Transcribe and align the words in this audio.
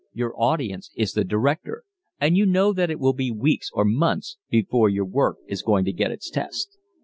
Your 0.13 0.33
audience 0.35 0.89
is 0.95 1.13
the 1.13 1.23
director, 1.23 1.83
and 2.19 2.35
you 2.35 2.43
know 2.47 2.73
that 2.73 2.89
it 2.89 2.99
will 2.99 3.13
be 3.13 3.29
weeks 3.29 3.69
or 3.71 3.85
months 3.85 4.37
before 4.49 4.89
your 4.89 5.05
work 5.05 5.37
is 5.45 5.61
going 5.61 5.85
to 5.85 5.93
get 5.93 6.09
its 6.09 6.31
test. 6.31 6.79